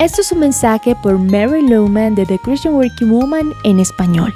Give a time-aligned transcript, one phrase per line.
[0.00, 4.34] Esto es un mensaje por Mary Lowman de The Christian Working Woman en español.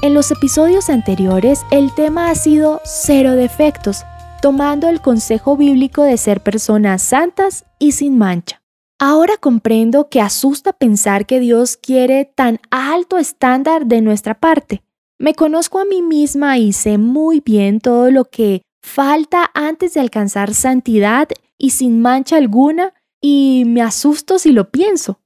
[0.00, 4.04] En los episodios anteriores el tema ha sido cero defectos,
[4.40, 8.62] tomando el consejo bíblico de ser personas santas y sin mancha.
[8.98, 14.82] Ahora comprendo que asusta pensar que Dios quiere tan alto estándar de nuestra parte.
[15.18, 20.00] Me conozco a mí misma y sé muy bien todo lo que falta antes de
[20.00, 21.28] alcanzar santidad
[21.58, 25.20] y sin mancha alguna y me asusto si lo pienso.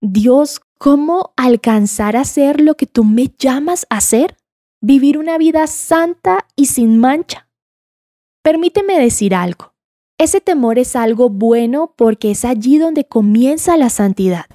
[0.00, 4.36] Dios, ¿cómo alcanzar a ser lo que tú me llamas a ser?
[4.80, 7.48] Vivir una vida santa y sin mancha.
[8.42, 9.74] Permíteme decir algo.
[10.18, 14.46] Ese temor es algo bueno porque es allí donde comienza la santidad.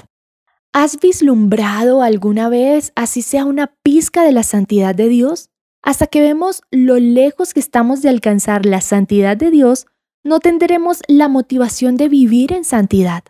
[0.74, 5.50] ¿Has vislumbrado alguna vez, así sea una pizca de la santidad de Dios?
[5.82, 9.88] Hasta que vemos lo lejos que estamos de alcanzar la santidad de Dios,
[10.26, 13.24] no tendremos la motivación de vivir en santidad.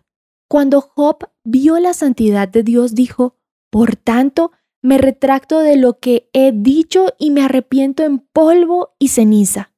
[0.49, 3.35] Cuando Job vio la santidad de Dios, dijo,
[3.69, 4.51] Por tanto,
[4.81, 9.73] me retracto de lo que he dicho y me arrepiento en polvo y ceniza.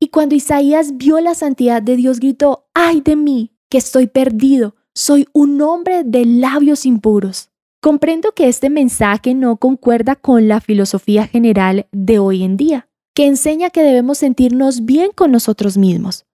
[0.00, 4.74] Y cuando Isaías vio la santidad de Dios, gritó, ay de mí, que estoy perdido,
[4.94, 7.50] soy un hombre de labios impuros.
[7.82, 13.26] Comprendo que este mensaje no concuerda con la filosofía general de hoy en día, que
[13.26, 16.24] enseña que debemos sentirnos bien con nosotros mismos.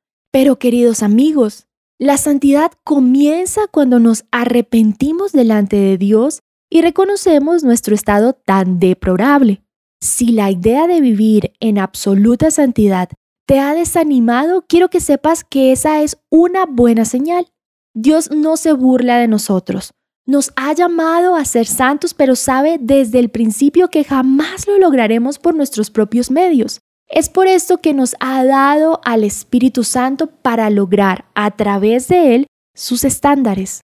[0.41, 1.67] Pero queridos amigos,
[1.99, 9.65] la santidad comienza cuando nos arrepentimos delante de Dios y reconocemos nuestro estado tan deplorable.
[10.01, 13.09] Si la idea de vivir en absoluta santidad
[13.49, 17.49] te ha desanimado, quiero que sepas que esa es una buena señal.
[17.93, 19.93] Dios no se burla de nosotros.
[20.25, 25.41] Nos ha llamado a ser santos, pero sabe desde el principio que jamás lo lograremos
[25.41, 26.81] por nuestros propios medios.
[27.09, 32.35] Es por esto que nos ha dado al Espíritu Santo para lograr a través de
[32.35, 33.81] Él sus estándares.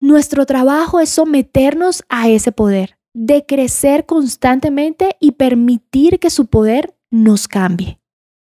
[0.00, 6.94] Nuestro trabajo es someternos a ese poder, de crecer constantemente y permitir que su poder
[7.10, 7.98] nos cambie.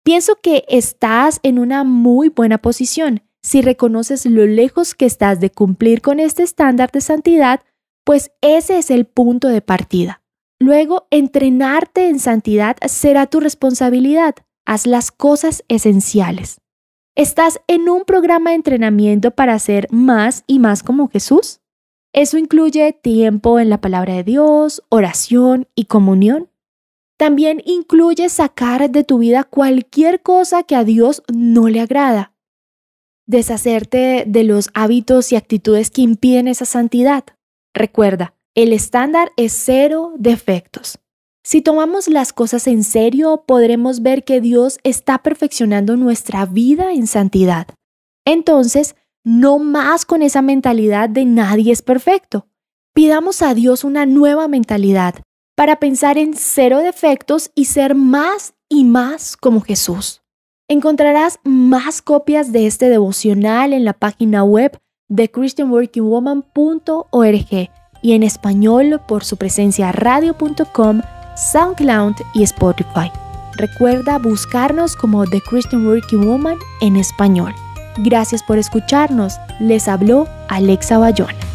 [0.03, 5.51] Pienso que estás en una muy buena posición si reconoces lo lejos que estás de
[5.51, 7.61] cumplir con este estándar de santidad,
[8.03, 10.23] pues ese es el punto de partida.
[10.65, 14.33] Luego, entrenarte en santidad será tu responsabilidad.
[14.65, 16.59] Haz las cosas esenciales.
[17.13, 21.59] ¿Estás en un programa de entrenamiento para ser más y más como Jesús?
[22.13, 26.49] Eso incluye tiempo en la palabra de Dios, oración y comunión.
[27.15, 32.33] También incluye sacar de tu vida cualquier cosa que a Dios no le agrada.
[33.27, 37.23] Deshacerte de los hábitos y actitudes que impiden esa santidad.
[37.71, 40.97] Recuerda, el estándar es cero defectos.
[41.43, 47.05] Si tomamos las cosas en serio, podremos ver que Dios está perfeccionando nuestra vida en
[47.05, 47.67] santidad.
[48.25, 52.47] Entonces, no más con esa mentalidad de nadie es perfecto.
[52.93, 55.15] Pidamos a Dios una nueva mentalidad
[55.55, 60.21] para pensar en cero defectos y ser más y más como Jesús.
[60.67, 64.79] Encontrarás más copias de este devocional en la página web
[65.09, 67.69] de christianworkingwoman.org
[68.05, 71.01] y en español por su presencia radio.com,
[71.35, 73.11] SoundCloud y Spotify.
[73.57, 77.55] Recuerda buscarnos como The Christian Working Woman en español.
[77.97, 79.39] Gracias por escucharnos.
[79.59, 81.54] Les habló Alexa Bayona.